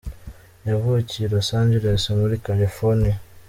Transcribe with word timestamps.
Yavukiye 0.67 1.25
i 1.27 1.31
Los 1.35 1.49
Angeles 1.59 2.03
muri 2.19 2.35
California. 2.45 3.15